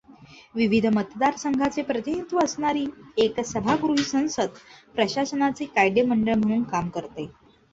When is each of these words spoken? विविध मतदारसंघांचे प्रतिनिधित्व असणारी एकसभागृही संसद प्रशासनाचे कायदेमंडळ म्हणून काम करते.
विविध 0.55 0.85
मतदारसंघांचे 0.93 1.81
प्रतिनिधित्व 1.81 2.39
असणारी 2.43 2.85
एकसभागृही 3.17 4.03
संसद 4.03 4.57
प्रशासनाचे 4.95 5.65
कायदेमंडळ 5.65 6.33
म्हणून 6.35 6.63
काम 6.63 6.89
करते. 6.89 7.29